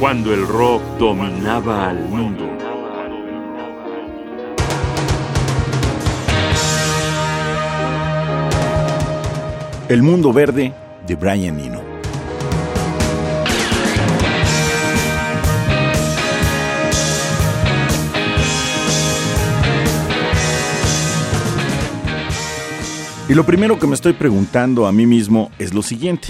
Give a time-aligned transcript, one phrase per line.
[0.00, 2.48] cuando el rock dominaba al mundo.
[9.90, 10.72] El Mundo Verde
[11.06, 11.82] de Brian Eno.
[23.28, 26.28] Y lo primero que me estoy preguntando a mí mismo es lo siguiente.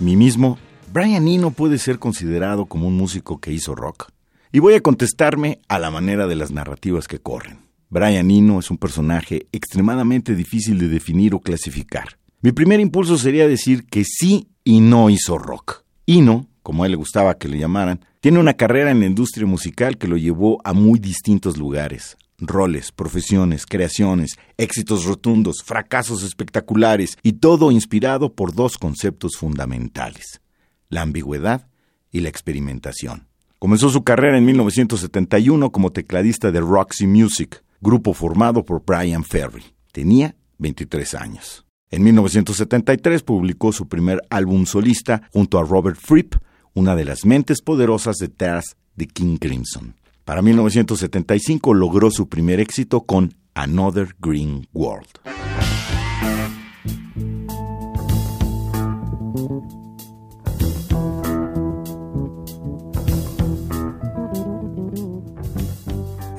[0.00, 0.58] Mí mismo,
[0.96, 4.08] ¿Brian Eno puede ser considerado como un músico que hizo rock?
[4.50, 7.58] Y voy a contestarme a la manera de las narrativas que corren.
[7.90, 12.16] Brian Eno es un personaje extremadamente difícil de definir o clasificar.
[12.40, 15.84] Mi primer impulso sería decir que sí y no hizo rock.
[16.06, 19.46] Eno, como a él le gustaba que le llamaran, tiene una carrera en la industria
[19.46, 27.18] musical que lo llevó a muy distintos lugares, roles, profesiones, creaciones, éxitos rotundos, fracasos espectaculares
[27.22, 30.40] y todo inspirado por dos conceptos fundamentales,
[30.88, 31.68] la ambigüedad
[32.10, 33.26] y la experimentación.
[33.58, 39.64] Comenzó su carrera en 1971 como tecladista de Roxy Music, grupo formado por Brian Ferry.
[39.92, 41.64] Tenía 23 años.
[41.90, 46.34] En 1973 publicó su primer álbum solista junto a Robert Fripp,
[46.74, 49.94] una de las mentes poderosas detrás de King Crimson.
[50.24, 55.25] Para 1975 logró su primer éxito con Another Green World.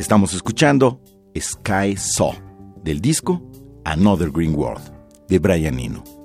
[0.07, 1.01] Estamos escuchando
[1.37, 2.31] Sky Saw
[2.81, 3.43] del disco
[3.83, 4.89] Another Green World
[5.27, 6.16] de Brian Eno.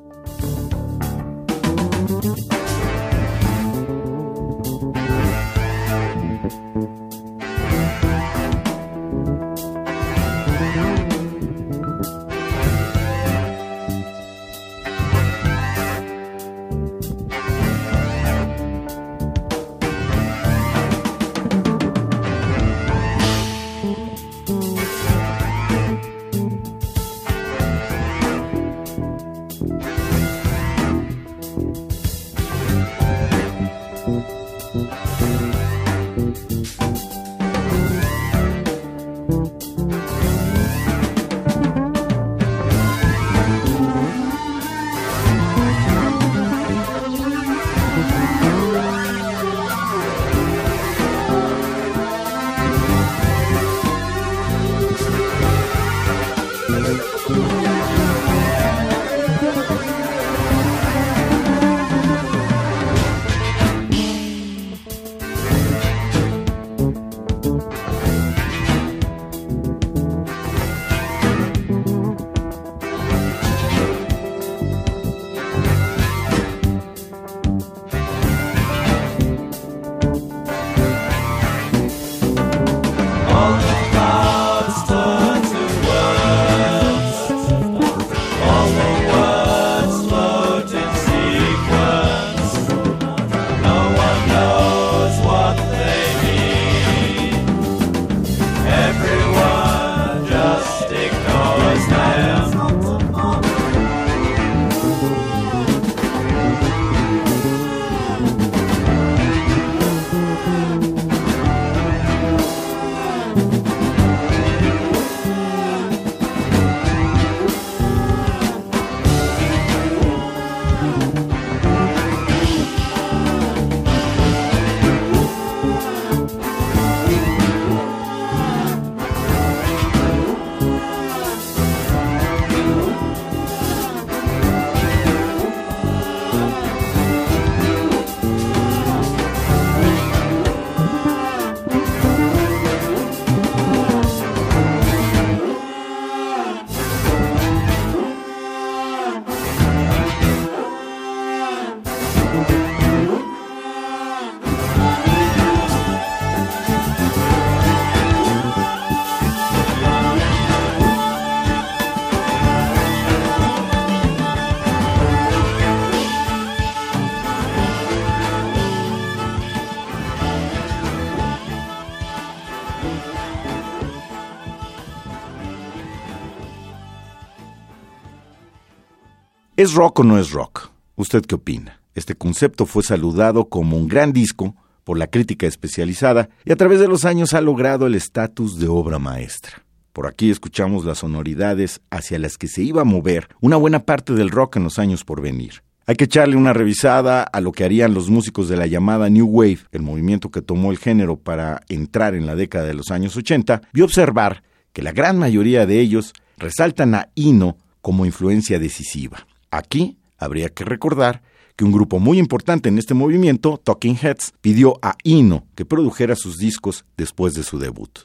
[179.62, 180.70] ¿Es rock o no es rock?
[180.96, 181.81] ¿Usted qué opina?
[181.94, 184.54] Este concepto fue saludado como un gran disco
[184.84, 188.68] por la crítica especializada y a través de los años ha logrado el estatus de
[188.68, 189.64] obra maestra.
[189.92, 194.14] Por aquí escuchamos las sonoridades hacia las que se iba a mover una buena parte
[194.14, 195.62] del rock en los años por venir.
[195.84, 199.26] Hay que echarle una revisada a lo que harían los músicos de la llamada New
[199.26, 203.16] Wave, el movimiento que tomó el género para entrar en la década de los años
[203.16, 209.26] 80, y observar que la gran mayoría de ellos resaltan a Ino como influencia decisiva.
[209.50, 211.22] Aquí habría que recordar
[211.62, 216.16] que un grupo muy importante en este movimiento, Talking Heads, pidió a Ino que produjera
[216.16, 218.00] sus discos después de su debut.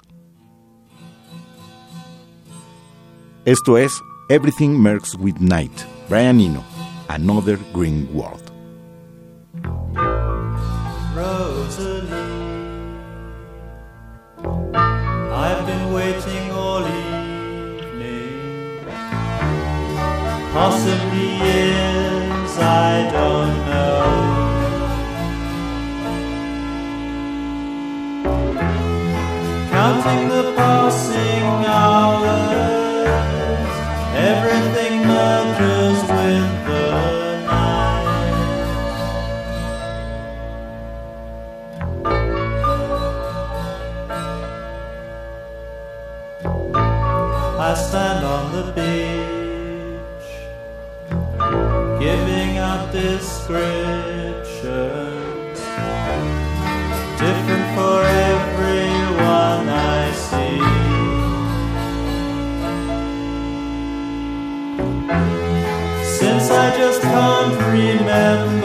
[3.45, 3.93] Esto es
[4.29, 5.71] Everything Mercs with Night,
[6.07, 6.61] Brian Eno,
[7.07, 8.46] Another Green World.
[29.87, 33.07] Counting the passing hours,
[34.31, 36.87] everything merges with the
[37.47, 38.67] night.
[47.57, 50.29] I stand on the beach,
[52.01, 54.96] giving out descriptions,
[68.17, 68.56] am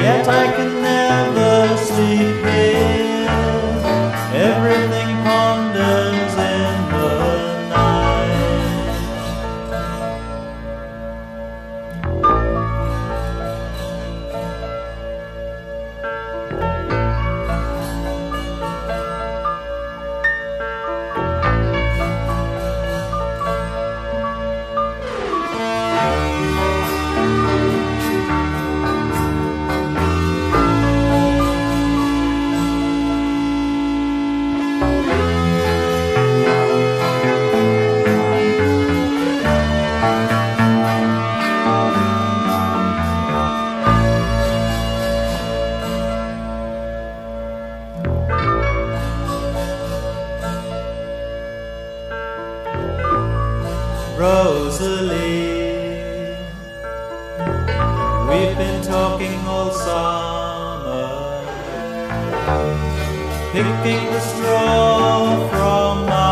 [0.00, 2.69] Yet I can never sleep
[64.06, 66.29] the straw from our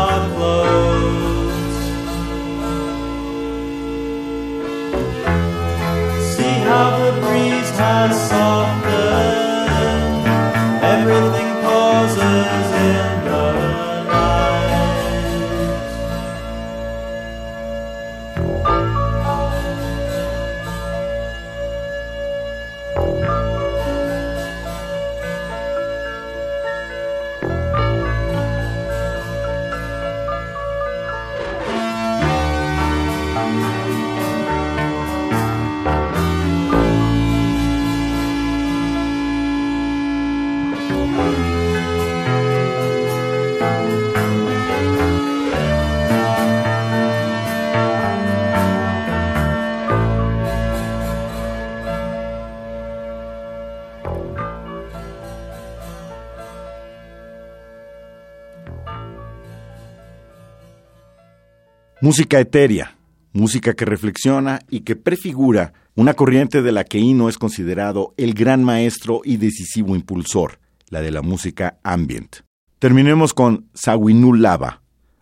[62.01, 62.95] Música etérea,
[63.33, 68.33] música que reflexiona y que prefigura una corriente de la que Ino es considerado el
[68.33, 72.37] gran maestro y decisivo impulsor, la de la música ambient.
[72.79, 74.81] Terminemos con Sawinu Lava,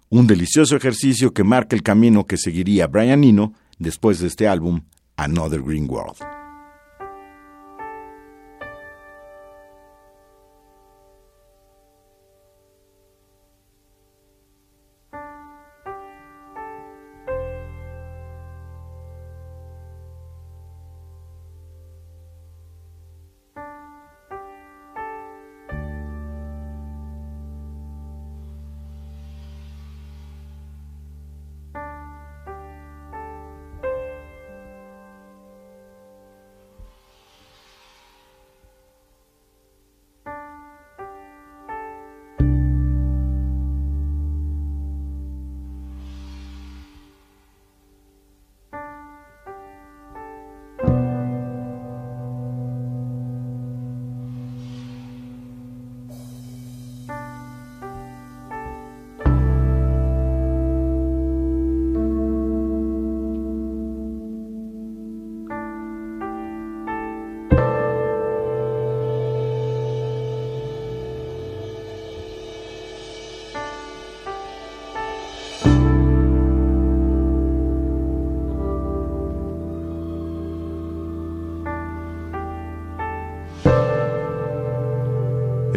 [0.09, 4.81] un delicioso ejercicio que marca el camino que seguiría Brian Eno después de este álbum,
[5.15, 6.36] Another Green World.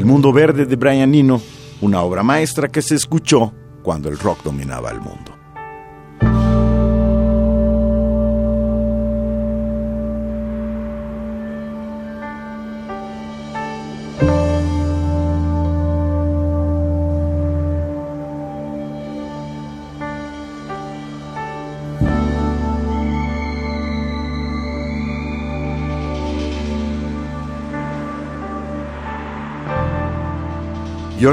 [0.01, 1.43] El Mundo Verde de Brian Eno,
[1.83, 3.53] una obra maestra que se escuchó
[3.83, 5.40] cuando el rock dominaba el mundo.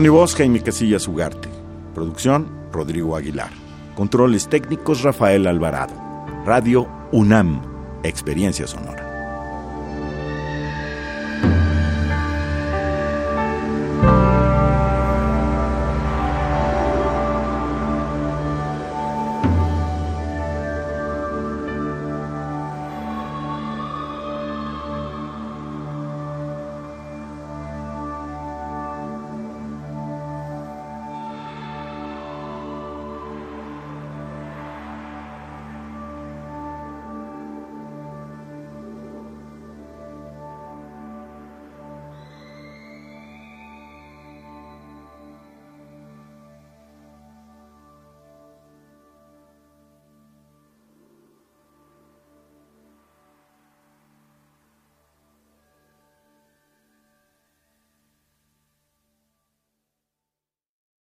[0.10, 1.48] Bosca y mi casilla Ugarte.
[1.96, 3.52] Producción, Rodrigo Aguilar.
[3.96, 5.94] Controles técnicos, Rafael Alvarado.
[6.46, 7.62] Radio UNAM.
[8.04, 9.07] Experiencia sonora.